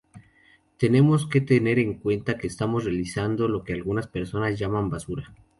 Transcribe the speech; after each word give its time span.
Tenemos 0.79 1.27
que 1.27 1.41
tener 1.41 1.77
en 1.77 1.93
cuenta 1.99 2.39
que 2.39 2.47
estamos 2.47 2.85
reutilizando 2.85 3.47
lo 3.47 3.63
que 3.63 3.73
algunas 3.73 4.07
personas 4.07 4.57
llaman 4.57 4.89
basura. 4.89 5.35